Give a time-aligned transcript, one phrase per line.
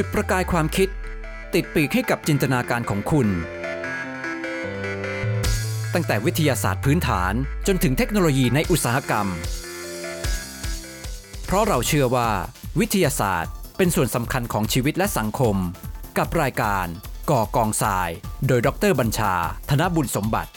[0.00, 0.88] จุดประกายความคิด
[1.54, 3.28] ติดปีกให้กับจินตนาการของคุณ
[5.94, 7.32] ตั้งแต่วิทยาศาสตร์พื้นฐาน
[7.66, 9.26] จนถึงเทคโนโลยีในอุตสาหกรรม
[11.44, 12.28] เพราะเราเชื่อว่า
[12.80, 15.56] วิทยาศาสตร์เป็นส่วนสำคัญของชีวิตและสังคม
[16.18, 16.86] กับรายการ
[17.30, 18.08] ก่อกองทราย
[18.46, 19.34] โดยดรบัญชา
[19.70, 20.50] ธนบุญสมบัติ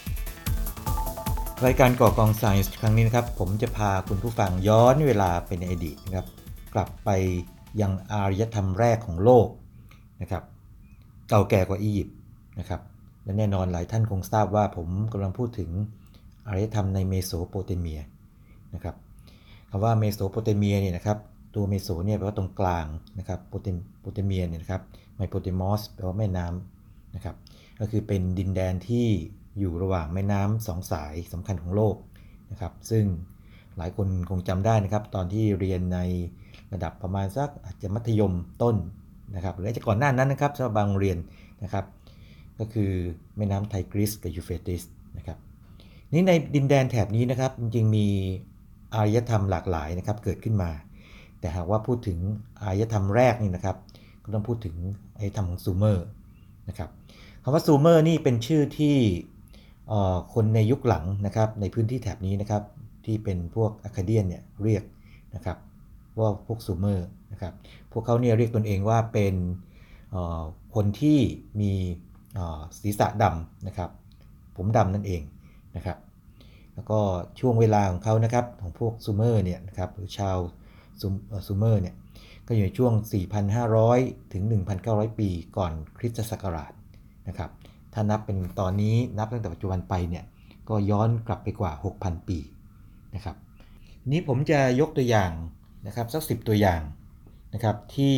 [1.65, 6.25] รายการก่อกองไซน์ครั้งนี้นะครับ ผมจะพาคุณผู้ฟังย้อนเวลาไปในอดีตนะครับ
[6.73, 7.09] กลับไป
[7.81, 9.47] ยังอารยธรรมแรกของโลก
[10.21, 10.43] นะครับ
[11.29, 12.15] เก่าแก่กว่าอียิปต์
[12.59, 12.81] นะครับ
[13.23, 15.69] และแน่นอนหลายท่านคงทราบว่าผมกำลังพูดถึง
[16.47, 17.99] อารยธรรมในเมโสโปเตเมีย
[18.75, 18.95] นะครับ
[19.69, 21.17] คำว่าเมโสโปเตเมียเนี่ยนะครับ
[21.55, 22.85] ตัวเมโสเนี่ยแปลว่าตรงกลาง
[23.19, 23.67] นะครับโปเต
[24.01, 27.35] โปเตเมียเนี่ยนะครับมาโปเตมอสแปลว่าแม่น้ำนะครับ
[27.79, 29.07] ก็คือเป็นดินแดนที่
[29.59, 31.95] อยู่ระหว่างแม่น้ำสองสายสำคัญของโลก
[32.51, 33.05] นะครับซึ่ง
[33.77, 35.99] หลายคนคงจำได้นะครับตอนที่เรียนใน
[36.73, 38.75] ระดับประมาณสักอาจจะมัธยมต้น
[39.35, 41.17] นะครับหรืออาจจะก่อนหน้านั้นนะครับสำหรับบางโรงเรียน
[41.63, 41.85] นะครับ
[42.59, 42.91] ก็คือ
[43.37, 44.83] แม่น้ำไทกริสกับยูเฟรติส
[45.17, 45.37] นะครับ
[46.13, 48.07] นี่ในดินแดนแถบนี้นะครับจริงๆมี
[48.93, 50.71] อารยธรรมหลากหลายนะครับเกิดขึ้นมา
[51.39, 52.19] แต่หากว่าพูดถึง
[52.61, 53.77] อารยธรรมแรกนี่นะครับ
[54.23, 54.75] ก็ต้องพูดถึง
[55.15, 56.05] อารยธรรมของซูเมอร์
[56.69, 56.89] นะครับ
[57.43, 58.95] คำว่าซูเมอร์นี่เป็นชื่อที่
[60.33, 62.63] คนในยุคหลังนะครับในพื้นที่แถบนี้นะครับ
[63.05, 64.83] ที่เป็นพวกอัคคาเดียนเนี่ยเรียก
[65.35, 65.57] นะครับ
[66.19, 67.53] ว่าพวกซูเมอร์นะครับ
[67.91, 69.35] พวกเขาเนี่ยเรียกตนเองว่าเป็น
[70.75, 71.19] คนที่
[71.61, 71.73] มี
[72.81, 73.89] ศีรษะดำนะครับ
[74.57, 75.21] ผมดำนั่นเอง
[75.75, 75.97] นะครับ
[76.75, 76.99] แล้วก็
[77.39, 80.37] ช่วงเวลาของเขานะครับของพวกซูเมอร์เนี่ยนะครับหรือชาว
[81.47, 81.95] ซูเมอร์เนี่ย
[82.47, 82.93] ก็อยู่ในช่วง
[83.63, 84.43] 4,500 ถึง
[84.81, 86.73] 1,900 ปีก่อนคริสตศักราช
[87.27, 87.49] นะครับ
[87.93, 90.25] ถ้านับเป็นตอนนี้นับตั้งแต่ปัจจุบันไปเนี่ย
[90.69, 92.39] ก็ย้อนกลับไปกว่า 6,000 ปี
[93.15, 93.35] นะครับ
[94.07, 95.31] นี้ผมจะยกตัวอย่าง
[95.87, 96.81] นะครับสักสิบตัวอย่าง
[97.53, 98.17] นะครับที่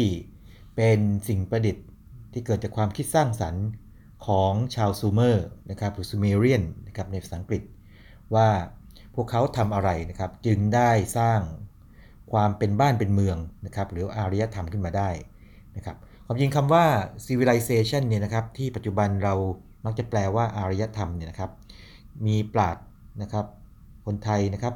[0.75, 1.85] เป็นสิ่งประดิษฐ์
[2.33, 3.65] ที่เกิดจากความคิดสร้างสรรค์
[4.27, 7.63] ของชาวซูเมอร์นะครับหรือซูเมเรียนนะครับในภาษาอังกฤษ
[8.35, 8.47] ว่า
[9.15, 11.39] พวกเขาทำอะไรนะครับจึงได้สร้าง
[12.31, 15.09] ความเป็นบ้านเป็นเมืองนะครับหรืออารยธรรมขึ้นมาได้
[15.75, 16.85] นะครับความจริงคำว่า
[17.25, 19.33] civilization เนี่ยนะครับที่ปัจจุบันเรา
[19.85, 21.51] มักจะแปลว่าอารยธรรมเนี่ยนะครับ
[22.25, 22.77] มีปราด
[23.21, 23.45] นะครับ
[24.05, 24.73] คนไทยนะครับ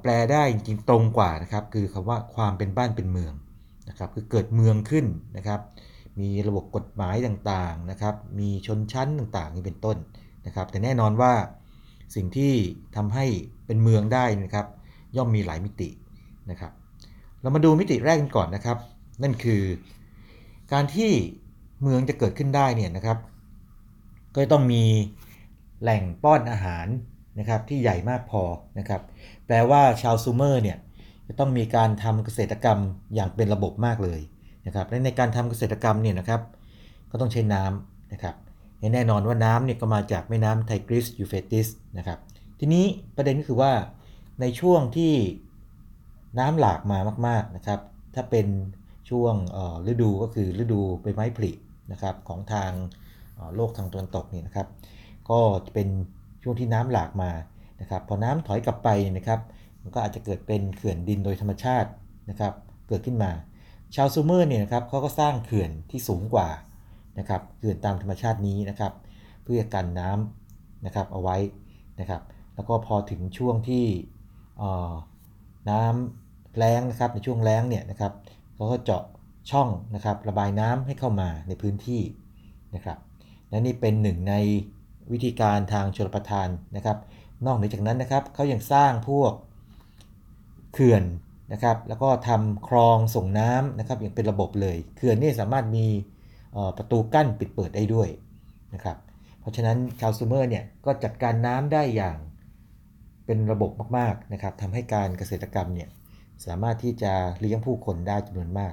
[0.00, 3.32] แปลได้จริงๆตรงกว่านะครับคือคำว่าความเป็นบ้านเป็นเมือง
[3.88, 5.60] นะครับคือเกิดเมืองขึ้นนะครับ
[6.20, 9.96] มีระบบกฎหมายต่างๆนะครับ มีชนชั้นต่างๆนี่เป็นต้น
[10.46, 11.32] นะครับ แต่แน่นอนว่า
[12.14, 12.52] สิ่งที่
[12.96, 13.26] ทำให้
[13.66, 14.66] เป็นเมืองได้นะครับ
[15.16, 15.88] ย่อมมีหลายมิติ
[16.50, 16.72] นะครับ
[17.40, 18.78] เรามาดูมิติแรกกันก่อนนะครับ
[19.22, 19.62] นั่นคือ
[20.72, 21.10] การที่
[21.82, 23.18] เมืองจะเกิดขึ้นได้เนี่ยนะครับ
[24.34, 24.84] ก็ต้องมี
[25.82, 26.86] แหล่งป้อนอาหาร
[27.38, 28.42] นะครับที่ใหญ่มากพอ
[28.78, 29.02] นะครับ
[29.46, 30.78] แปลว่าชาวซูเมอร์เนี่ย
[31.26, 32.78] จะต้องมีการทำเกษตรกรรม
[33.14, 34.20] อย่างเป็นระบบมากเลย
[34.66, 36.40] นะครับและในการทำเกษตรกรรมเนี่ยนะครับ
[37.10, 38.34] ก็ต้องใช้น้ำนะครับ
[38.94, 41.66] แน่นอนว่าน้ำเนี่ยก็มาจากแม่น้ำไทกริสยูเฟรติส
[41.98, 42.18] นะครับ
[42.60, 42.84] ทีนี้
[43.16, 43.72] ประเด็นก็คือว่า
[44.40, 45.12] ในช่วงที่
[46.38, 47.80] น้ำหลากมามากๆนะครับ
[48.14, 48.46] ถ้าเป็น
[49.10, 49.34] ช่วง
[49.90, 51.52] ฤดูก็คือฤดูใบไม้ผลิ
[51.92, 52.70] นะครับของทาง
[53.54, 54.68] โลกทางตะวันตกนี่นะครับ
[55.30, 55.40] ก็
[55.74, 55.88] เป็น
[56.44, 57.30] ช่วงที่น้ำหลากมา
[57.80, 59.40] นะครับพอน้ำถอยกลับไปนะครับ
[59.82, 61.90] มันก็อาจจะเกิดเป็นเขื่อนดินโดยธรรมชาติ
[62.30, 62.52] นะครับ
[62.88, 63.30] เกิดขึ้นมา
[63.94, 66.48] ชาวซูเมอร์เนี่ยนะครับเขาก็สร้างเขื่อนที่สูงกว่า
[67.18, 68.92] นะครับเขื่อนตามธรรมชาตินี้นะครับ
[69.42, 71.36] เพื่อกันน้ำนะครับเอาไว้
[72.00, 72.22] นะครับ
[72.54, 73.84] แล้วก็พอถึงช่วงที่
[75.70, 78.12] น้ำแล้งนะครับในช่วงแล้งเนี่ยนะครับ
[78.54, 79.02] เขาก็เจาะ
[79.50, 82.02] ช่องนะครับระบายน้ำให้เข้ามาในพื้นที่
[82.74, 82.98] นะครับ
[83.50, 84.34] และนี่เป็นหนึ่งใน
[85.12, 86.98] วิธีการทางชลประทานนะครับ
[87.46, 89.32] นอกเหนือจากนั้นนะครับเขายังสร้างพวก
[90.72, 91.04] เขื่อน
[91.52, 95.86] นะครับ แล้วก็ทำคลองส่งน้ำนะครับอย่างเป็นระบบเลยเขื่อนนี่สามารถมี
[96.76, 98.08] ประตูกั้นปิดเปิดได้ด้วย
[98.74, 98.96] นะครับ
[99.40, 102.16] เพราะฉะนั้นชาวซูเมอร์เนี่ยก็จัดการน้ำได้อย่าง
[103.26, 105.88] เป็นระบบมากๆนะครับทำให้การเกษตรกรรมเนี่ย
[106.46, 108.72] สามารถที่จะเลี้ยงผู้คนได้จำนวนมาก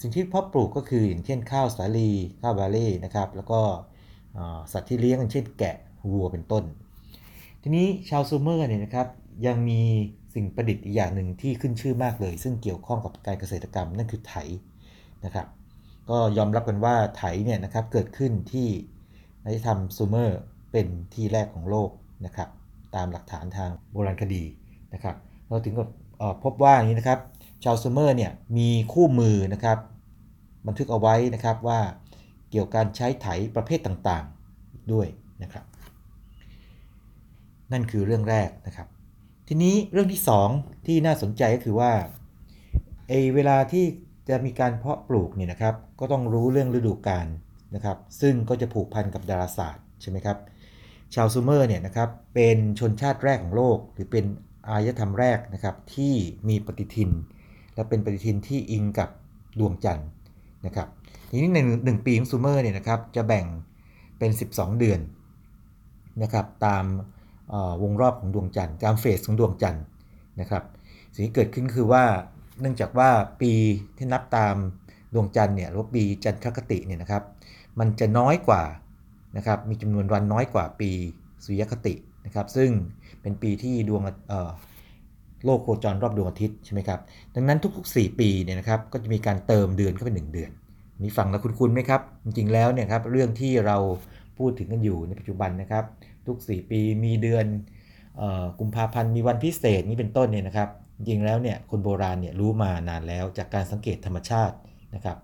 [0.00, 2.10] สิ่งที่เพาะปลูกก็คืออย่างเช่นข้าวสาลี
[2.42, 3.60] ข้าวบาเล่นะครับ แล้วก็
[4.72, 5.76] สัตว์ที่เลี้ยงเช่นแกะ
[6.12, 6.64] วัวเป็นต้น
[7.62, 9.06] ทีนี้ชาวซูเมอร์เนี่ยนะครับ
[9.46, 9.80] ยังมี
[10.34, 14.34] สิ่งประดิษฐ์อีกอย่างหนึ่งที่ขึ้นชื่อมากเลย ซึ่งเกี่ยวข้องกับการเกษตรกรรมนั่นคือไถ
[15.24, 15.46] นะครับ
[16.10, 18.68] ก็ยอมรับกันว่าไถเนี่ยนะครับเกิดขึ้นที่
[19.44, 20.38] อารยธรรมซูเมอร์
[20.72, 21.90] เป็นที่แรกของโลก
[22.26, 22.48] นะครับ
[22.94, 24.42] ตามหลักฐานทางโบราณคดี
[24.94, 25.16] นะครับ
[25.46, 25.88] เราถึงกับ
[26.44, 27.20] พบว่าอย่างนี้นะครับ
[27.64, 29.78] ชาวซูเมอร์เนี่ยมีคู่มือนะครับ
[30.66, 31.80] บันทึกเอาไว้นะครับว่า
[32.54, 35.08] เกี่ยวกับการใช้ไถประเภทต่างๆด้วย
[35.42, 35.64] นะครับ
[37.72, 38.88] นั่นคือเรื่องแรกนะครับ
[39.48, 40.22] ทีนี้เรื่องที่
[40.52, 41.92] 2 ที่น่าสนใจก็คือว่า
[43.08, 43.84] เอ่อเวลาที่
[44.28, 47.26] จะมีการเพาะปลูกเนี่ยนะครับ ก็ต้องรู้เรื่องฤดูกาล
[47.74, 50.38] นะครับ ซึ่งก็จะผูกพันกับดาราศาสตร์ใช่ไหมครับ
[51.14, 54.24] ชาวซูเมอร์เนี่ยนะครับเป็นชนชาติแรกของโลก หรือเป็น
[54.68, 56.14] อารยธรรมแรกนะครับที่
[56.48, 57.10] มีปฏิทิน
[57.74, 59.08] และเป็นปฏิทินที่อิงกับ
[59.58, 60.08] ดวงจันทร์
[60.66, 60.88] นะครับ
[61.34, 63.46] ทีนี้ในหนึ่งปีของซูเมอร์เนี่ยนะครับจะแบ่ง
[64.18, 65.00] เป็น 12 เดือน
[66.22, 66.84] นะครับตาม
[67.82, 69.84] วงรอบของดวงจันทร์ตามเฟสของดวงจันทร์
[70.40, 70.62] นะครับ
[71.14, 72.04] สิ่งที่เกิดขึ้นคือว่า
[72.60, 73.10] เนื่องจากว่า
[73.40, 73.52] ปี
[73.96, 74.56] ที่นับตาม
[75.14, 77.22] ดวงจันทร์เนี่ยหรือปีจันทรคติเนี่ยนะครับ
[77.78, 78.62] มันจะน้อยกว่า
[79.36, 80.90] นะครับมีจำนวนวันน้อยกว่าปี
[81.44, 81.94] สุริยคติ
[82.26, 82.70] นะครับซึ่ง
[83.22, 84.02] เป็นปีที่ดวง
[85.44, 87.00] โลกโคจรรอบดวงอาทิตย์ใช่ไหมครับ
[87.34, 90.52] ดังนั้นทุกๆ 4 ปีเนี่ยนะครับก็จะมีการเติมเดือนเข้าไป1เดือน
[91.02, 93.76] นี่ฟังแล้วคุ้นๆไหมครับ จริงๆแล้วเนี่ยครับเรื่องที่เรา
[94.38, 95.84] พูดถึงกันอยู่ในปัจจุบันนะครับ
[96.26, 97.46] ทุก 4 ปีมีเดือน
[98.60, 104.56] กุมภาพันธ์มีวันพิเศษนี้เป็นต้นเนี่ยนะครับ จริงแล้วเนี่ยคนโบราณเนี่ยรู้มานานแล้วจากการสังเกตธรรมชาติ
[104.94, 105.16] นะครับ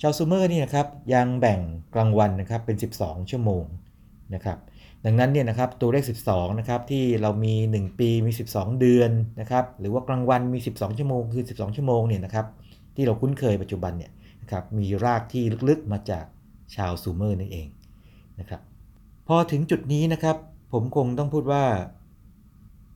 [0.00, 1.60] ชาวซูเมอร์นี่นะครับยังแบ่ง
[1.94, 3.64] กลางวันนะครับเป็น 12 ชั่วโมง
[4.34, 4.58] นะครับ
[5.04, 12.46] ดังนั้นเนี่ยนะครับตัวเลข 12นะครับที่เรามี 1 ปีมี 12 เดือนนะครับหรือว่ากลางวันมี 12 ชั่วโมงคือ 12 ชั่วโมงเนี่ยนะครับ
[12.96, 14.10] ที่เราคุ้นเคยปัจจุบันเนี่ย
[14.44, 16.24] นะครับมีรากที่ลึกๆมาจาก
[16.76, 17.68] ชาวซูเมอร์นี่เอง
[18.40, 18.60] นะครับ
[19.28, 20.36] พอถึงจุดนี้นะครับ
[20.72, 21.64] ผมคงต้องพูดว่า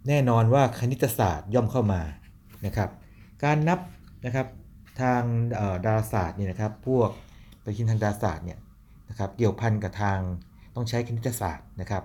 [0.09, 2.01] แน่นอนว่าคณิตศาสตร์ย่อมเข้ามา
[2.67, 2.91] นะครับ
[3.45, 3.81] การนับ
[4.25, 4.47] นะครับ
[5.01, 5.23] ทาง
[5.85, 7.09] ดาราศาสตร์เนี่ยนะครับพวก
[7.65, 8.59] ปฏิทินทางดาราศาสตร์เนี่ย
[9.09, 10.19] นะครับเกี่ยวพันกับทาง
[10.75, 12.05] ต้องใช้คณิตศาสตร์นะครับ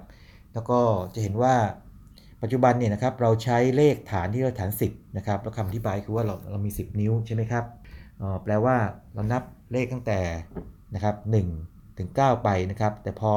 [0.53, 0.79] แล้วก็
[1.13, 1.55] จะเห็นว่า
[2.41, 7.65] ปัจจุบันเนี่ยนะครับเราใช้เลขฐานที่เรียกฐาน 10นะครับแล้วคำอธิบายคือว่าเราเรามี 10 นิ้วใช่ไหมครับ
[8.43, 8.75] แปลว่า
[9.13, 10.19] เรานับเลขตั้งแต่
[10.95, 11.15] นะครับ
[11.57, 13.33] 1ถึง 9 ไปนะครับ แต่พอ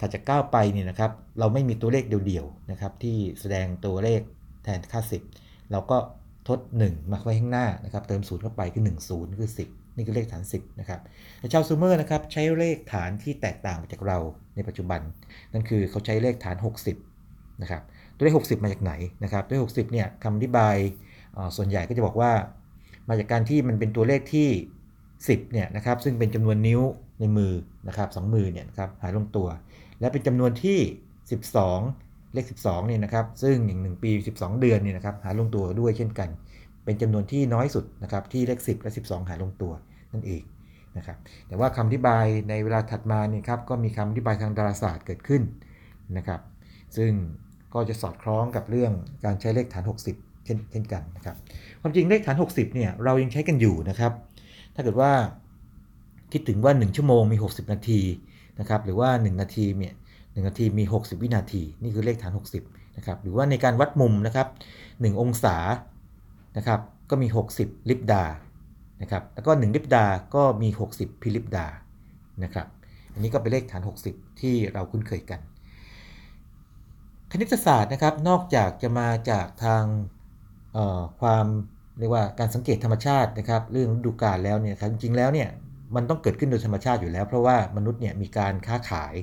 [0.00, 4.20] ถัดจาก 9 ไปเนี่ยนะครับ เราไม่มีตัวเลขเดี่ยวๆนะครับ ที่แสดงตัวเลข
[4.64, 5.00] แทนค่า
[5.36, 5.98] 10 เราก็
[6.48, 11.00] ทด 1 มาไว้ข้างหน้านะครับ เติม0เข้าไปคือ 1 0 คือ 10 นี่คือเลขฐาน 10 นะครับ
[11.38, 14.18] แต่ชาวซูเมอร์นะครับใช้เลขฐานที่แตกต่างจากเรา
[14.56, 15.00] ในปัจจุบัน
[15.52, 16.56] นั่นคือเขาใช้เลขฐาน
[17.08, 17.82] 60 นะครับ
[18.16, 18.92] ตัวเลข 60 มาจากไหน
[19.24, 20.76] นะครับ ตัวเลข 60 เนี่ยคำอธิบาย
[21.56, 22.32] ส่วนใหญ่ก็จะบอกว่า
[23.08, 24.48] มาจากการที่มันเป็นตัวเลขที่
[25.00, 26.80] 10เนี่ยนะครับซึ่งเป็นจำนวนนิ้ว
[27.20, 27.52] ในมือ
[27.88, 29.48] นะครับสมือเนี่ยครับหายลงตัว
[30.00, 30.78] และเป็นจำนวนที่
[31.56, 36.28] 12 เลข 12เนี่ยนะครับซึ่งอย่าง1ปี 12 เดือนเนี่ยนะครับหายลงตัวด้วยเช่นกัน
[36.84, 39.72] เป็นจำนวนที่น้อยสุดนะครับที่เลข 10 และ 12 หายลงตัว
[40.12, 40.42] นั่นเอง
[40.96, 41.18] นะครับ
[41.48, 45.42] แต่ว่าคำอธิบายในเวลาถัดมาเนี่ยครับก็มีคำอธิบายทางดาราศาสตร์เกิดขึ้น
[46.16, 46.40] นะครับ
[46.96, 47.12] ซึ่ง
[47.74, 48.92] ก็จะสอดคล้องกับเรื่อง
[49.24, 50.25] การใช้เลขฐาน 60
[50.70, 51.36] เช่นกันนะครับ
[51.80, 54.12] ความจริงเลขฐาน 60เนี่ยเรายังใช้กันอยู่นะครับ
[54.74, 55.12] ถ้าเกิดว่า
[56.32, 58.00] คิดถึงว่า 1 ชั่วโมงมี 60 นาที
[58.60, 59.94] นะครับหรือว่า 1 นาทีเนี่ย
[60.32, 62.32] หนาทีมี 60 วินาที นี่คือเลขฐาน
[62.64, 64.48] 60นะครับหรือว่าในการวัดมุมนะครับ
[64.84, 65.56] 1องศา
[66.56, 67.28] นะครับก็มี
[67.58, 68.24] 60 ลิปดา
[69.02, 71.66] นะครับแล้วก็ 1 ลิปดาก็มี 60 พิลิปดา
[72.44, 72.66] นะครับ
[73.12, 75.40] อันนี้ก็เป็นเลขฐาน 60 ที่เราคุ้นเคยกัน
[77.30, 79.84] คณิตศาสตร์นะครับนอกจากจะมาจากทาง
[81.20, 81.46] ความ
[81.98, 85.48] เรียกว่าการสังเกตธรรมชาตินะครับเรื่องฤดูกาลแล้วเนี่ยครับจริงๆแล้วเนี่ย
[85.96, 89.14] มันต้องเกิดขึ้นโดยธรรมชาติอยู่แล้ว เพราะว่ามนุษย์เนี่ยมีการค้าขาย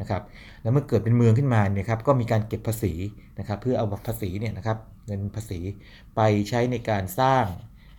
[0.00, 0.22] นะครับ
[0.62, 2.92] แล้วเมื่อเกิดเป็นเมืองขึ้นมาเนี่ยครับก็มีการเก็บภาษี
[3.38, 5.60] นะครับเพื่อเอาภาษีเนี่ยนะครับเงินภาษี
[6.16, 7.44] ไปใช้ในการสร้าง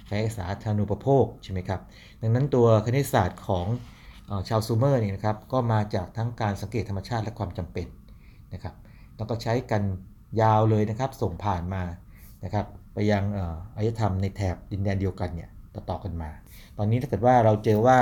[0.09, 1.81] ใช้สาธารณูปโภคใช่ไหมครับ
[2.21, 3.65] ดังนั้นตัวคณิตศาสตร์ของ
[4.49, 7.87] ชาวซูเมอร์เนี่ยนะครับก็มาจากทั้งการสังเกตธรรมชาติและความจำเป็น
[8.53, 8.75] นะครับ
[9.17, 9.83] แล้วก็ใช้กัน
[10.41, 11.83] ยาวเลยนะครับส่งผ่านมา
[12.45, 16.29] นะครับ ไปยังอารยธรรมในแถบดินแดนเดียวกันเนี่ยต่อๆกันมา
[16.77, 17.97] ตอนนี้ถ้าเกิดว่าเราเจอว่า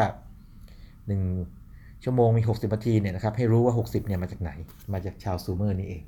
[1.21, 4.51] 1 ชั่วโมงมี 60นาทีเนี่ยนะครับให้รู้ว่า 60เนี่ยมาจากไหน
[4.93, 6.03] มาจากชาวซูเมอร์นี่เอง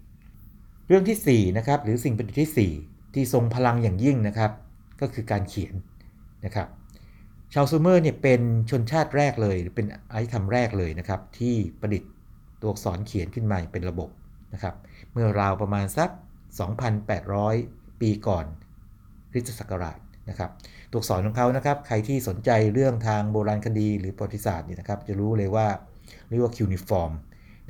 [0.88, 4.52] เรื่องที่4นะครับหรือสิ่งประดิษฐ์ที่ 4 ที่ทรงพลังอย่างยิ่งนะครับ
[5.02, 5.74] ก็คือการเขียน
[6.46, 6.68] นะครับ
[7.54, 12.12] ชาวซูเมอร์เนี่ยเป็นชนชาติแรกเลยหรือเป็นอารยธรรมแรกเลยนะครับ ที่ประดิษฐ์
[12.62, 14.10] ตัวอักษรเขียนขึ้นมาเป็นระบบ
[14.54, 14.76] นะครับ
[15.14, 16.10] เมื่อราวประมาณสัก
[17.26, 18.46] 2,800 ปีก่อน
[19.34, 19.98] คริสตศักราช
[20.30, 20.50] นะครับ
[20.92, 25.68] ตัวอักษรของเขานะครับ ใครที่สนใจเรื่องทางโบราณคดีหรือประวัติศาสตร์นี่นะครับ จะรู้เลยว่า
[26.28, 27.12] เรียกว่าคิวนิฟอร์ม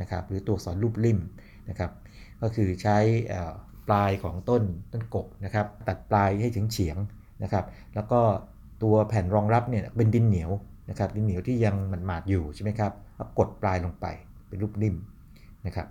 [0.01, 1.19] นะครับหรือตัวอักษรรูปริม
[1.69, 1.91] นะครับ
[2.41, 2.97] ก็คือใช้
[3.87, 6.97] ปลายของต้นต้นกกนะครับ ตัดปลายให้ถึงเฉียง
[7.43, 7.65] นะครับ
[7.95, 8.19] แล้วก็
[8.83, 10.51] ตัวแผ่นรองรับเนี่ยเป็นดินเหนียว
[10.89, 14.05] นะครับ ดินเหนียวที่ยังมันหมาดอยู่ใช่ไหมครับแล้วกดปลายลงไป
[14.47, 14.95] เป็นรูปริม
[15.65, 15.87] นะครับ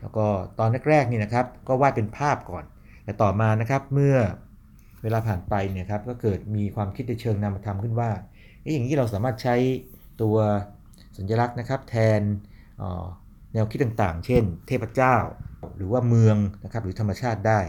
[0.00, 0.26] แล้วก็
[0.58, 2.64] ตอนแรกๆนี่นะครับ ก็วาดเป็นภาพก่อน
[3.04, 4.16] แต่ต่อมานะครับเมื่อ
[5.06, 8.10] วลาผ่านไปเนี่ยครับก็เกิดมีความคิดในเชิงนามธรรมขึ้นว่า
[8.72, 9.56] อย่างนี้เราสามารถใช้
[10.22, 10.36] ตัว
[11.18, 12.20] สัญลักษณ์นะครับแทน
[13.52, 15.16] แนวคิดต่างๆ เช่น เทพเจ้า
[15.76, 17.60] หรือว่าเมืองนะครับหรือธรรมชาติได้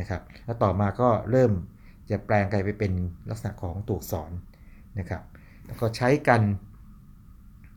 [0.00, 1.52] นะครับ แล้วต่อมาก็เริ่ม
[2.10, 2.92] จะแปลงกลายไปเป็น
[3.30, 4.30] ลักษณะของตัวอักษร
[4.98, 5.22] นะครับ
[5.66, 6.42] แล้วก็ใช้กัน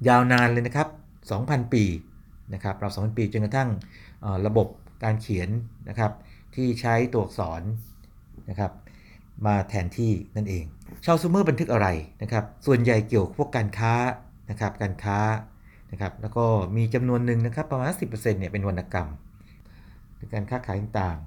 [0.07, 0.87] ยาวนานเลยนะครับ
[1.31, 1.83] 2,000 ปี
[2.53, 3.69] นะครับเรา2,000 ปีจนกระทั่ง
[4.47, 4.67] ระบบ
[5.03, 5.49] การเขียน
[5.89, 6.11] นะครับ
[6.55, 7.61] ที่ใช้ตัวอักษร
[8.49, 8.71] นะครับ
[9.45, 10.65] มาแทนที่นั่นเอง
[11.05, 11.87] ชาวซูเมอร์บันทึกอะไร
[12.21, 13.93] นะครับ ส่วนใหญ่เกี่ยวกับพวกการค้า
[14.49, 15.19] นะครับ การค้า
[15.91, 16.45] นะครับ แล้วก็
[16.77, 19.09] มีจำนวนหนึ่งนะครับประมาณ 10%เนี่ยเป็นวรรณกรรม
[20.15, 21.17] หรือการค้าขายต่าง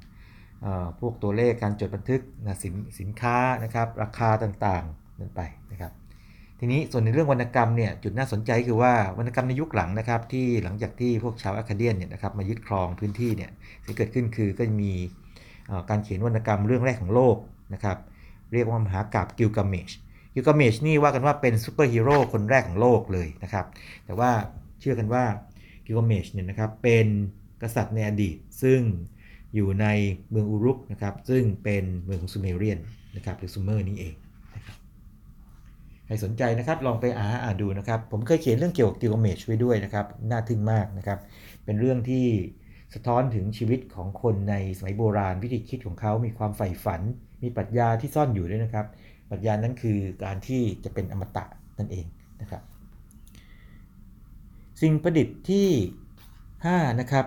[0.46, 5.40] ๆ พวกตัวเลขการจดบันทึกนะสินสินค้านะครับ ราคาต่างๆนั่นไป
[5.72, 5.92] นะครับ
[6.58, 13.50] ทีนี้ส่วนในเรื่องวรรณกรรมเนี่ยจุดน่าสนใจคือว่าวรรณกรรมในยุคหลังนะครับ ที่หลังจากที่พวกชาวอัคคาเดียนเนี่ยนะครับมายึดครองพื้นที่เนี่ย
[13.84, 14.92] สิ่งเกิดขึ้นคือก็จะมี
[15.90, 17.36] การเขียนวรรณกรรมเรื่องแรกของโลก
[17.74, 17.98] นะครับ
[18.52, 19.90] เรียกว่ามหากาพย์กิลกาเมช
[20.34, 23.66] กิลกาเมชนี่ว่ากันว่าเป็นซูเปอร์ฮีโร่คนแรกของโลกเลยนะครับ
[24.06, 24.30] แต่ว่า
[24.80, 25.24] เชื่อกันว่า
[25.86, 27.06] กิลกาเมชเนี่ยนะครับเป็น
[27.62, 28.80] กษัตริย์ในอดีต ซึ่ง
[29.54, 29.86] อยู่ใน
[30.30, 32.78] เมืองอุรุกนะครับ ซึ่งเป็นเมืองของซูเมเรียน
[33.16, 34.14] นะครับหรือซูเมอร์นี่เอง
[34.54, 34.76] นะครับ
[36.06, 41.18] ใครสนใจนะครับลองไปอ่านอ่านดูนะครับ ผมเคยเขียนเรื่องเกี่ยวกับกิลกาเมชไว้ด้วยนะครับ น่าทึ่งมากนะครับ
[41.64, 42.26] เป็นเรื่องที่
[42.94, 47.02] สะท้อนถึงชีวิตของคนในสมัยโบราณวิธีคิดของเขามีความใฝ่ฝัน
[47.42, 48.86] มีปรัชญาที่ซ่อนอยู่ด้วยนะครับ
[49.30, 51.44] ปรัชญานั้นคือการที่จะเป็นอมตะ
[51.78, 52.06] นั่นเอง
[52.40, 52.62] นะครับ
[54.80, 55.68] สิ่งประดิษฐ์ที่
[56.34, 57.26] 5 นะครับ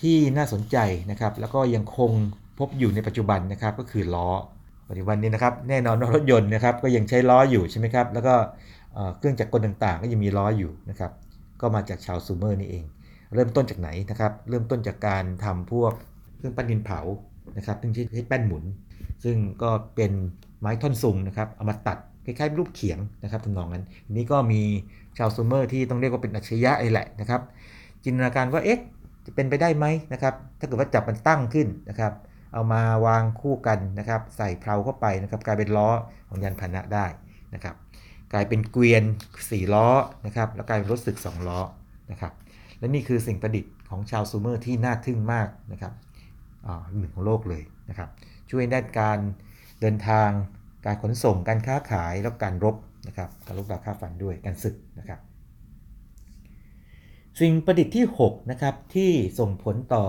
[0.00, 0.76] ที่น่าสนใจ
[1.10, 2.12] นะครับ แล้วก็ยังคง
[2.58, 4.28] พบอยู่ในปัจจุบันนะครับก็คือล้อ
[4.88, 8.34] ปัจจุบันนี้นะครับแน่นอนรถยนต์นะครับก็ยังใช้ล้ออยู่ใช่ไหมครับ แล้วก็
[9.18, 11.10] เครื่องจักรกลต่างๆ ก็ยังมีล้ออยู่นะครับ
[11.60, 12.84] ก็มาจากชาวซูเมอร์นี่เอง
[13.34, 15.92] เริ่มต้นจากไหนนะครับ เริ่มต้นจากการทำพวก
[16.36, 17.00] เครื่องปั้นดินเผา
[17.56, 18.64] นะครับซึ่งใช้แป้นหมุน
[19.24, 20.12] ซึ่งก็เป็น
[20.60, 24.62] ไม้ท่อนซุงนะครับเอามาตัดคล้ายๆรูปเขียงนะครับทำนองนั้นนี้ก็มี
[25.18, 27.40] ชาวซูเมอร์ที่ต้องเรียกว่าเป็นอัจฉริยะไอแหละนะครับ
[28.04, 28.80] จินตนาการว่าเอ๊ะ
[29.26, 32.12] จะเป็นไปได้ไหมนะครับ ถ้าเกิดว่าจับมันตั้งขึ้นนะครับ
[32.52, 35.88] เอามาวางคู่กันนะครับ ใส่เพลาเข้าไปนะครับ กลายเป็นล้อ
[36.28, 37.06] ของยานพาหนะได้
[37.54, 37.74] นะครับ
[38.32, 39.04] กลายเป็นเกวียน
[39.38, 39.88] 4ล้อ
[40.26, 41.60] นะครับ แล้วกลายเป็นรถศึก 2 ล้อ
[42.10, 42.32] นะครับ
[42.78, 45.92] และนี่คือสิ่งประดิษฐ์ของชาวซูเมอร์ที่น่าทึ่งมากนะครับ
[46.98, 48.08] หนึ่งของโลกเลยนะครับ
[48.50, 49.18] ช่วยด้านการ
[49.80, 50.28] เดินทาง
[50.84, 52.76] การขนส่ง การค้าขาย แล้วการรบ
[53.06, 55.20] นะครับ การรบราฆ่าฟันด้วย การศึกนะครับ
[57.40, 60.04] สิ่งประดิษฐ์ที่6นะครับที่ส่งผลต่อ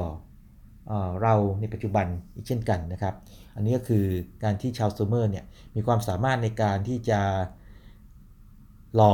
[0.88, 3.16] เอเราในปัจจุบันอีกเช่นกันนะครับ
[3.56, 4.06] อันนี้ก็คือ
[4.44, 7.20] การที่ชาวซูเมอร์เนี่ยมีความสามารถในการที่จะ
[8.96, 9.14] หล่อ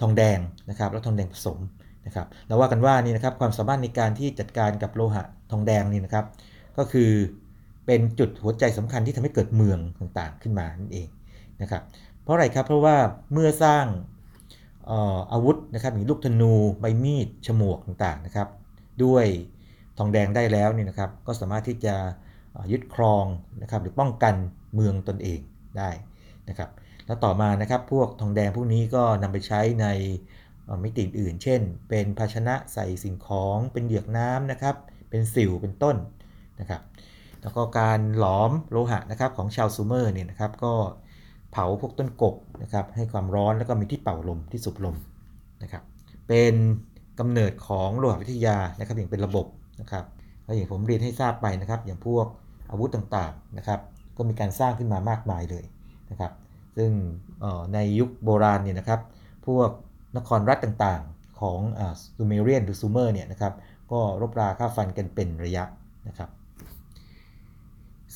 [0.00, 0.38] ทองแดง
[0.70, 1.58] นะครับแล้วทองแดงผสม
[2.06, 6.26] นะครับเราว่ากันว่านี่นะครับความสามารถในการที่จัดการกับโลหะทองแดงนี่นะครับ
[6.78, 7.10] ก็คือ
[7.88, 11.08] เป็นจุดหัวใจสำคัญที่ทำให้เกิดเมืองต่างๆขึ้นมานั่นเอง
[11.62, 11.82] นะครับ
[12.22, 12.96] เพราะอะไรครับเพราะว่า
[13.32, 13.86] เมื่อสร้าง
[15.32, 18.48] อาวุธนะครับมีลูกธนูใบมีดฉมวกต่างๆนะครับ
[19.04, 19.26] ด้วย
[19.98, 21.94] ทองแดงได้แล้วนี่นะครับ ก็สามารถที่จะ
[22.72, 23.24] ยึดครอง
[23.62, 24.34] นะครับหรือป้องกัน
[24.74, 25.40] เมืองตนเอง
[25.78, 25.90] ได้
[26.48, 26.70] นะครับ
[27.06, 29.86] แล้วต่อมานะครับพวกทองแดงพวกนี้ก็นำไปใช้ใน
[30.84, 34.76] มิติอื่น เช่น เป็นภาชนะใส่สิ่งของเป็นเหยือกน้ำนะครับ
[35.10, 35.96] เป็นสิวเป็นต้น
[36.60, 36.80] นะครับ
[37.42, 40.72] แล้วก็การหลอมโลหะนะครับของชาวซูเมอร์เนี่ยนะครับก็
[41.52, 44.96] เผาพวกต้นกกนะครับให้ความร้อนแล้วก็มีที่เป่าลมที่สูบลม
[45.62, 45.82] นะครับ
[46.28, 46.54] เป็น
[47.18, 49.46] กำเนิดของโลหะวิทยานะครับอย่างเป็นระบบ
[49.80, 50.04] นะครับ
[50.44, 52.26] แล้วอย่างผมเรียนให้ทราบไปนะครับ อย่างพวก
[52.70, 53.80] อาวุธต่างๆนะครับ
[54.16, 55.64] ก็มีการสร้างขึ้นมามากมายเลย
[56.10, 56.32] นะครับ
[56.76, 56.90] ซึ่ง
[57.74, 59.00] ในยุคโบราณเนี่ยนะครับ
[59.46, 59.70] พวก
[60.16, 61.58] นครรัฐต่างๆของ
[62.16, 63.52] ซูเมเรียนหรือซูเมอร์เนี่ยนะครับ
[63.92, 65.64] ก็รบราค่าฟันกันเป็นระยะ
[66.08, 66.30] นะครับ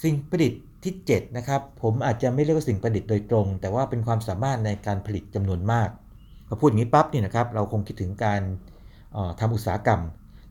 [0.03, 5.89] สิ่งประดิษฐ์ที่7นะครับผมอาจจะไม่เรียกว่าสิ่งประดิษฐ์โดยตรง แต่ว่าเป็นความสามารถในการผลิตจำนวนมาก
[6.49, 8.41] พอพูดอย่างนี้ปั๊บนี่นะครับเราคงคิดถึงการ
[9.41, 10.01] ทำอุตสาหกรรม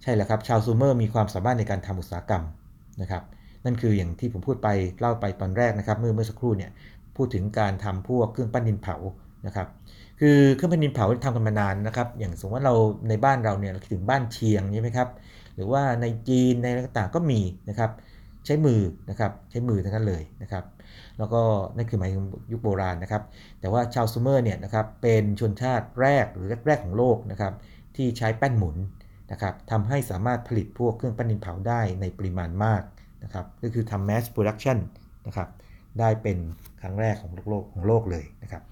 [0.01, 2.43] ใช่แล้วครับชาวซูเมอร์มีความสามารถในการทำอุตสาหกรรม
[3.01, 3.23] นะครับ
[3.65, 6.71] นั่นคืออย่างที่ผมพูดไปเล่าไปตอนแรกนะครับ เมื่อเมื่อสักครู่เนี่ย
[7.15, 8.95] พูดถึงการทำพวกเครื่องปั้นดินเผา
[9.45, 9.67] นะครับ
[10.19, 12.73] คือเครื่องปั้นดินเผาทำกันมานานนะครับ อย่างสมมติว่าเรา
[13.09, 15.09] ในบ้านเราเนี่ยเราคิดถึงบ้านเชียงใช่ไหมครับ
[15.55, 16.67] หรือว่าในจีนใน
[16.97, 17.39] ต่างก็มี
[17.69, 17.91] นะครับ
[18.45, 20.63] ใช้มือนะครับใช้มือทั้งนั้นเลยนะครับ
[21.17, 21.41] แล้วก็
[21.75, 23.23] นั่นคือหมายถึงยุคโบราณนะครับ
[23.59, 27.53] แต่ว่าชาวซูเมอร์เนี่ยนะครับเป็นชนชาติแรกหรือแรกของโลกนะครับ
[27.95, 28.77] ที่ใช้แป้นหมุน
[29.31, 32.81] นะครับทำให้สามารถผลิตพวกเครื่องปั้นดินเผาได้ในปริมาณมาก
[33.23, 34.77] นะครับก็คือทำ mass production
[35.27, 35.49] นะครับ
[35.99, 36.37] ได้เป็น
[36.81, 38.63] ครั้งแรกของโลกของโลกเลยนะครับ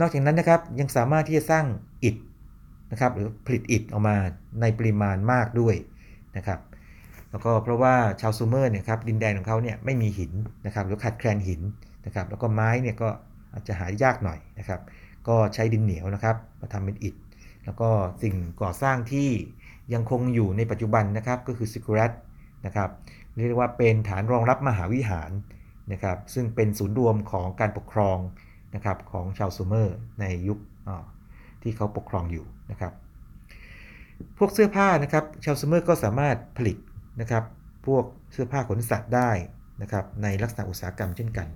[0.00, 1.66] นอกจากนั้นนะครับยังสามารถที่จะสร้าง
[2.04, 2.16] อิฐ
[2.92, 4.16] นะครับหรือผลิตอิฐออกมา
[4.60, 5.74] ในปริมาณมากด้วย
[6.36, 6.60] นะครับ
[7.34, 10.32] แล้วก็เพราะว่าชาวซูเมอร์เนี่ยครับดินแดนของเขาเนี่ยไม่มีหิน
[10.66, 11.62] นะครับหรือขาดแคลนหิน
[12.06, 13.08] นะครับแล้วก็ไม้เนี่ยก็
[13.52, 14.80] อาจจะหายากหน่อยนะครับ
[15.28, 17.14] ก็ใช้ดินเหนียวนะครับมาทำเป็นอิฐ
[17.64, 17.88] แล้วก็
[18.22, 19.28] สิ่งก่อสร้างที่
[19.94, 22.12] ยังคงอยู่ในปัจจุบันนะครับก็คือซิกูรัต
[22.66, 22.90] นะครับ
[23.34, 25.30] เรียกว่าเป็นฐานรองรับมหาวิหาร
[25.92, 28.18] นะครับซึ่งเป็นศูนย์รวมของการปกครอง
[28.74, 30.58] นะครับของชาวซูเมอร์ในยุค
[31.62, 32.92] ที่เขาปกครองอยู่นะครับ
[34.38, 36.76] พวกเสื้อผ้านะครับชาวซูเมอร์ก็สามารถผลิต
[37.20, 37.44] นะครับ
[37.86, 39.30] พวกเสื้อผ้าขนสัตว์ได้
[39.82, 41.48] นะครับในลักษณะอุตสาหกรรมเช่นกัน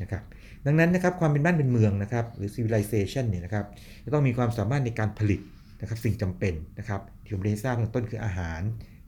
[0.00, 0.22] นะครับ
[0.66, 3.66] ดังนั้นนะครับความเป็นบ้านเป็นเมืองนะครับหรือ civilization เนี่ยนะครับ
[4.04, 5.40] จะต้องมีความสามารถในการผลิต
[5.80, 8.60] นะครับสิ่งจำเป็นนะครับที่ผมเรียนทราบเบื้องต้นคืออาหาร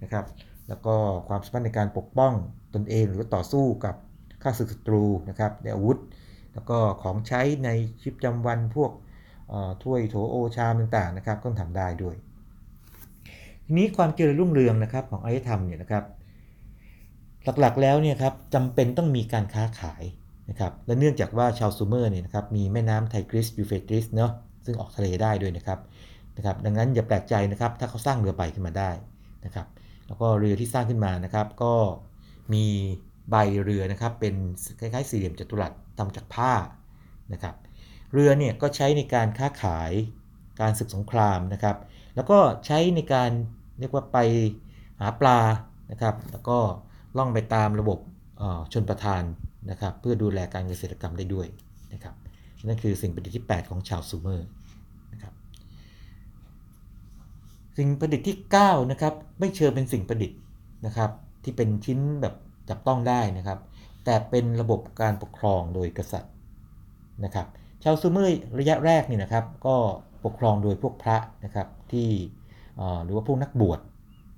[0.03, 0.25] นะครับ
[0.69, 0.95] แล้วก็
[1.29, 2.33] ความสามารถในการปกป้อง
[2.75, 3.95] ตนเองหรือต่อสู้กับ
[4.43, 5.99] ข้าศึกศัตรูนะครับในอาวุธ
[6.55, 8.91] แล้วก็ของใช้ในชีวิตประจำวันพวก
[9.83, 12.17] ถ้วยโถโอชามต่างๆนะครับก็ทำได้ด้วย
[13.67, 16.05] ทีนี้ความเจริญรุ่งเรืองนะครับของอารยธรรมเนี่ยนะครับ
[17.61, 20.05] หลักๆแล้วเนี่ยครับจำเป็นต้องมีการค้าขาย
[20.51, 24.33] นะครับและเนื่องจากว่าชาวซูเมอร์เนี่ยนะครับมีแม่น้ำไทกริสยูเฟตริสเนาะ
[24.65, 25.79] ซึ่งออกทะเลได้ด้วยนะครับ
[26.37, 28.91] นะครับ ดังนั้นอย่าแปลกใจนะครับถ้าเขาสร้างเรือใบขึ้นมาได้
[29.45, 29.67] นะครับ
[30.07, 31.75] แล้วก็เรือที่สร้างขึ้นมานะครับ ก็
[32.53, 32.65] มี
[33.31, 34.35] ใบเรือนะครับเป็น
[34.81, 36.53] คล้ายๆสี่เหลี่ยมจัตุรัสทำจากผ้า
[37.33, 37.55] นะครับ
[38.13, 39.93] เรือเนี่ยก็ใช้ในการค้าขาย
[40.61, 41.77] การศึกสงครามนะครับ
[42.15, 43.31] แล้วก็ใช้ในการ
[43.79, 44.19] เรียกว่าไป
[45.01, 45.39] หาปลา
[45.91, 46.59] นะครับ แล้วก็
[47.17, 47.99] ล่องไปตามระบบ
[48.73, 49.23] ชนประทาน
[49.71, 51.47] นะครับ เพื่อดูแลการเกษตรกรรมได้ด้วย
[51.93, 52.15] นะครับ
[52.67, 54.47] นั่นคือสิ่งประดิษฐ์ที่ 8 ของชาวซูเมอร์
[55.13, 55.33] นะครับ
[57.77, 60.39] สิ่งประดิษฐ์ที่9นะครับไม่เชิงเป็นสิ่งประดิษฐ์
[60.87, 61.11] นะครับ
[61.45, 62.35] ที่เป็นชิ้นแบบ
[62.69, 63.59] จับต้องได้นะครับ
[64.05, 66.33] แต่เป็นระบบการปกครองโดยกษัตริย์
[67.25, 67.47] นะครับ
[67.83, 69.77] ชาวซูเมอร์ระยะแรกนี่นะครับ ก็
[70.25, 72.09] ปกครองโดยพวกพระนะครับที่
[73.05, 73.81] หรือว่าพวกนักบวช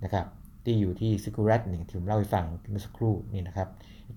[0.04, 0.26] นะครับ
[0.64, 3.68] ที่อยู่ที่ซิกูรัตนี่ที่ผมเล่าให้ฟังเมื่อสักครู่นี่นะครับ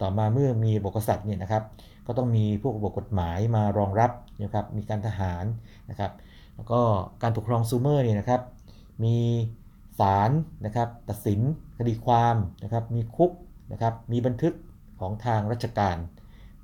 [0.02, 1.64] ต่อมาเมื่อมีบกษัตริย์เนี่ยนะครับ
[2.08, 4.12] ก็ต้องมีพวกบบกฎหมายมารองรับ
[4.44, 5.46] นะครับมีการทหาร
[5.90, 6.12] นะครับ
[6.56, 6.80] แล้วก็
[7.22, 8.42] การปกครองซูเมอร์เนี่ยนะครับ
[9.04, 9.18] มี
[10.00, 10.32] ศาล
[10.66, 11.40] นะครับตัดสิน
[11.78, 13.32] คดีความนะครับ มีคุก
[13.72, 14.54] นะครับ มีบันทึก
[15.00, 15.98] ของทางราชการ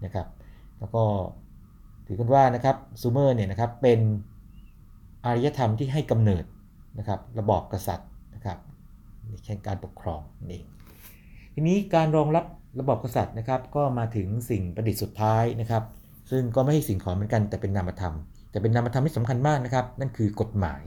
[0.04, 0.28] นะครับ
[0.80, 1.04] แล้วก็
[2.08, 4.00] ถือกันว่านะครับซูเมอร์เนี่ยนะครับเป็น
[5.26, 6.44] อารยธรรมที่ให้กำเนิด
[7.00, 8.58] นะครับระบอบกษัตริย์นะครับ
[9.28, 10.22] ในแค่การปกครอง
[10.52, 10.62] นี่
[11.54, 12.46] ทีนี้การรองรับ
[12.80, 15.84] ระบอบกษัตริย์นะครับ ก็มาถึงสิ่งประดิษฐ์สุดท้ายนะครับ
[16.32, 18.16] ซึ่งก็ไม่ใช่สิ่งของเหมือนกันแต่เป็นนามธรรม
[18.52, 20.82] แต่เป็นนามธรรมที่สำคัญมากนะครับ นั่นคือกฎหมาย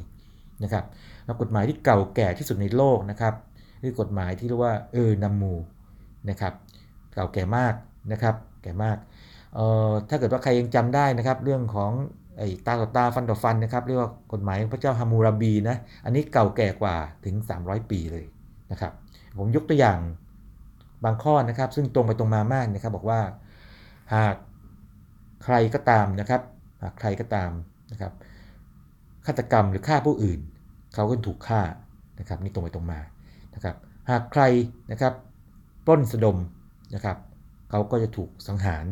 [0.65, 0.85] นะครับ
[1.25, 3.35] แล้วกฎหมายที่เก่าแก่ที่สุดในโลกนะครับ
[3.83, 5.55] คือกฎหมายที่เรียกว่าเออนามู
[6.31, 6.53] นะครับ
[7.15, 7.75] เก่าแก่มาก
[8.13, 8.97] นะครับ แก่มาก
[9.55, 11.93] เอ่อถ้าเกิดว่าใครยังจำได้นะครับ เรื่องของ
[12.39, 18.25] ไอ้ตาต่อตาฟันต่อฟันนะครับเรียกว่ากฎหมายพระเจ้าฮามูราบีนะอันนี้เก่าแก่กว่าถึง 300 ปีเลย
[18.73, 18.93] นะครับ
[19.39, 19.99] ผมยกตัวอย่าง
[21.05, 23.21] บางข้อนะครับ ซึ่งตรงไปตรงมามากนะครับบอกว่า
[24.15, 24.35] หาก
[25.45, 26.41] ใครก็ตามนะครับ
[26.83, 27.51] หากใครก็ตาม
[27.93, 28.13] นะครับ
[29.27, 30.41] ฆาตกรรมหรือฆ่าผู้อื่น
[30.95, 31.61] เขาก็ถูกฆ่า
[32.21, 33.01] นะครับนี่ตรงไปตรงมา
[33.55, 33.77] นะครับ
[34.11, 34.43] หากใคร
[34.91, 35.13] นะครับ
[35.87, 36.37] ปล้นสะดม
[36.95, 37.17] นะครับ
[37.71, 38.85] เขาก็จะถูกสังหาร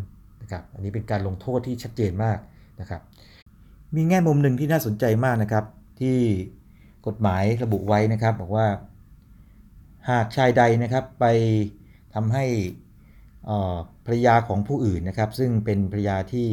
[0.42, 2.38] นะครับอันนี้เป็นการลงโทษที่ชัดเจนมาก
[2.80, 3.02] นะครับ
[3.96, 5.64] มีแง่มุมหนึ่งที่น่าสนใจมากนะครับ
[6.00, 6.16] ที่
[7.06, 8.66] กฎหมายระบุไว้นะครับ บอกว่า
[10.10, 11.24] หากชายใดนะครับไป
[12.14, 12.44] ทำให้
[14.06, 16.48] ภรรยาของผู้อื่นนะครับ ซึ่งเป็นภรรยาที่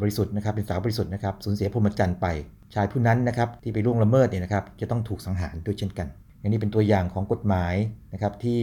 [0.00, 2.26] บริสุทธิ์นะครับเป็นสาวบริสุทธิ์นะครับสูญเสียพรหมจรรย์ไป
[2.74, 6.08] ชายผู้นั้นนะครับที่ไปล่วงละเมิดเนี่ยนะครับจะต้องถูกสังหารด้วยเช่นกัน
[6.42, 7.74] อันนี้เป็นตัวอย่างของกฎหมาย
[8.12, 8.60] นะครับที่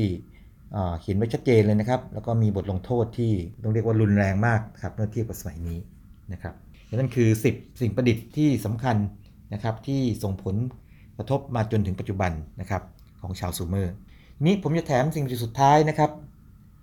[0.99, 3.31] เขียนไว้ชัดเจนเลยนะครับ แล้วก็มีบทลงโทษที่
[3.63, 5.79] ต้องเรียกว่ารุนแรงมากครับเมื่อเทียบกับสมัยนี้
[6.33, 6.53] นะครับ
[6.97, 8.97] นั่นคือ 10 สิ่งประดิษฐ์ที่สำคัญ
[9.54, 10.56] นะครับที่ส่งผล
[11.17, 12.82] กระทบมาจนถึงปัจจุบันนะครับ
[13.21, 13.93] ของชาวซูเมอร์
[14.45, 16.12] นี้ผมจะแถมสิ่งสุดท้ายนะครับ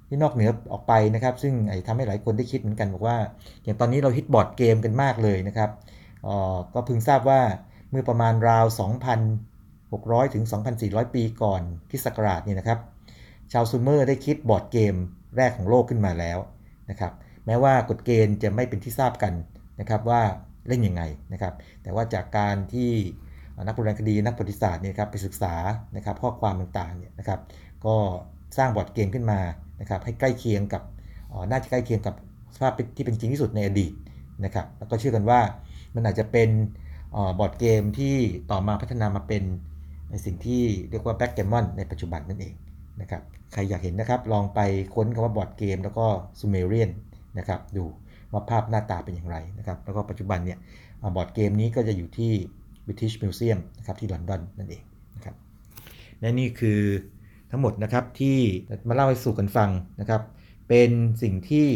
[0.09, 1.55] ที่นอกเหนือออกไปนะครับ ซึ่ง
[1.87, 3.17] ทำให้หลายคนได้คิดเหมือนกันบอกว่า
[3.63, 5.71] อย่างตอนนี้เราฮิตบอร์ดเกมกันมากเลยนะครับ
[6.75, 7.41] ก็เพิ่งทราบว่า
[7.91, 8.65] เมื่อประมาณราว
[9.51, 10.45] 2,600 ถึง
[10.79, 12.79] 2,400 ปีก่อนคริสต์ศักราชนี่นะครับ
[13.53, 14.95] ชาวซูเมอร์ได้คิดบอร์ดเกม
[15.37, 16.39] แรกของโลกขึ้นมาแล้ว
[16.91, 17.13] นะครับ
[17.47, 19.33] แม้ว่ากฎเกณฑ์จะไม่เป็นที่ทราบกัน
[19.81, 20.23] นะครับว่า
[20.69, 22.91] เล่นยังไงนะครับ แต่ว่าจากการที่
[23.67, 25.55] นักโบราณคดีนักประวัติศาสตร์เนี่ยครับไปศึกษา
[25.97, 27.41] นะครับข้อความต่างๆเนี่ยนะครับ
[27.87, 27.97] ก็
[28.59, 29.41] สร้างบอร์ดเกมขึ้นมา
[29.81, 30.83] นะครับให้ใกล้เคียงกับ
[31.51, 32.15] น่าจะใกล้เคียงกับ
[32.55, 33.93] สภาพที่เป็นจริงที่สุดในอดีต
[34.45, 35.41] นะครับแล้วก็เชื่อกันว่า
[35.95, 36.51] มันอาจจะเป็น
[37.39, 38.15] บอร์ดเกมที่
[38.51, 39.43] ต่อมาพัฒนามาเป็น
[40.11, 42.55] ในสิ่งที่เรียกว่า backgammon ในปัจจุบันนั่นเอง
[43.01, 44.61] นะครับใครอยากเห็นนะครับลองไป
[44.95, 46.07] ค้นคำว่าบอร์ดเกมแล้วก็
[46.39, 46.91] ซูเมเรียน
[47.39, 47.85] นะครับดู
[48.33, 50.59] ว่าภาพหน้าตาเป็นอย่างไรนะครับแล้วก็ปัจจุบันเนี่ย
[51.17, 52.33] บอร์ดเกมนี้ก็จะอยู่ที่
[52.87, 54.83] British Museum นะครับที่ลอนดอนนั่นเอง
[55.17, 55.35] นะครับ
[56.21, 56.81] และนี่คือ
[57.51, 58.39] ทั้งหมดนะครับที่
[58.89, 60.23] มาเล่าให้สู่กันฟังนะครับ
[60.69, 60.91] เป็น
[61.23, 61.69] สิ่งที่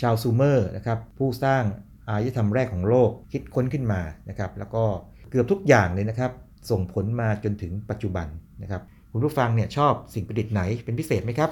[0.00, 1.64] ชาวซูเมอร์นะครับผู้สร้าง
[2.08, 4.84] อารยธรรมแรกของโลกคิดค้นขึ้นมานะครับแล้วก็
[5.30, 6.32] เกือบทุกอย่างเลยนะครับ
[6.70, 8.26] ส่งผลมาจนถึงปัจจุบัน
[8.62, 11.50] นะครับคุณผู้ฟังเนี่ยชอบสิ่งประดิษฐ์ไหนเป็นพิเศษไหมครับ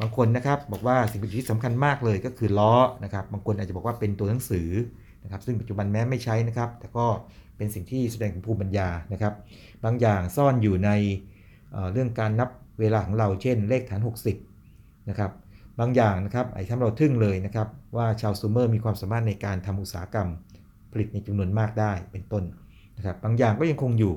[0.00, 4.68] บางคนนะครับบอกว่าสิ่งประดิษฐ์ที่สำคัญมากเลยก็คือล้อนะครับ บางคนอาจจะบอกว่าเป็นตัวหนังสือ
[5.24, 7.06] นะครับ ซึ่งปัจจุบันแม้ไม่ใช้นะครับ แต่ก็
[7.56, 9.34] เป็นสิ่งที่แสดงถึงภูมิปัญญานะครับ
[9.84, 10.90] บางอย่างซ่อนอยู่ใน
[11.72, 12.48] เเรื่องการนับ
[12.80, 14.00] เวลาของเราเช่น เลขฐาน
[14.54, 15.30] 60นะครับ
[15.80, 20.28] บางอย่างนะครับไอ้ทำเราทึ่งเลยนะครับ ว่าชาวซูเมอร์มีความสามารถในการทำอุตสาหกรรม
[20.92, 22.44] ผลิตในจำนวนมากได้เป็นต้น
[22.96, 24.14] นะครับ บางอย่างก็ยังคงอยู่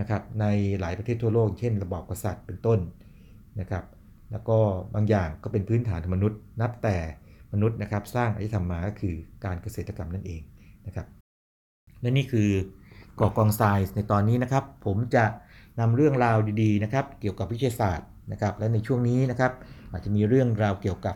[0.00, 0.46] นะครับใน
[0.80, 2.78] หลายประเทศทั่วโลก เช่น ระบอบกษัตริย์เป็นต้น
[3.60, 3.84] นะครับ
[4.32, 4.56] แล้วก็
[4.94, 6.96] บางอย่างก็เป็นพื้นฐานของมนุษย์ นับแต่
[7.52, 9.14] มนุษย์นะครับสร้างอารยธรรมมาก็คือ
[9.44, 10.42] การเกษตรกรรมนั่นเอง
[10.86, 11.06] นะครับ
[12.00, 12.50] และนี่คือ
[13.20, 15.24] ก่อกองทรายในตอนนี้นะครับ ผมจะ
[15.80, 19.52] นำเรื่องราวดีๆนะครับ เกี่ยวกับวิทยาศาสตร์นะครับ และในช่วงนี้นะครับ
[19.92, 21.14] อาจจะมีเรื่องราวเกี่ยวกับ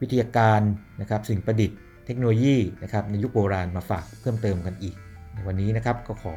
[0.00, 0.60] วิทยาการ
[1.00, 4.94] นะครับ สิ่งประดิษฐ์เทคโนโลยีนะครับในยุคโบราณมาฝากเพิ่มเติมกันอีก
[5.34, 6.34] ในวันนี้นะครับก็ขอ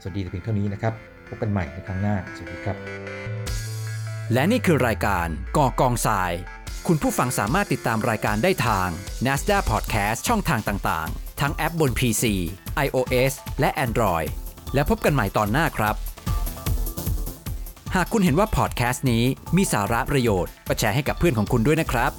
[0.00, 0.94] สวัสดีแต่เพียงเท่านี้นะครับ
[1.28, 3.43] พบกันใหม่ในครั้งหน้า สวัสดีครับ
[4.32, 6.32] และนี่คือรายการก่อกองทราย
[6.86, 8.88] คุณผู้ฟังสามารถติดตามรายการได้ทาง
[9.26, 12.24] NASDAQ Podcast ช่องทางต่างๆ ทั้งแอปบน PC
[12.86, 14.28] iOS และ Android
[14.74, 15.94] และพบกันใหม่ตอนหน้าครับ
[17.94, 19.24] หากคุณเห็นว่าพอดแคสต์นี้
[19.56, 22.12] มีสาระประโยชน์ก็แชร์ให้กับเพื่อนของคุณด้วยนะครับ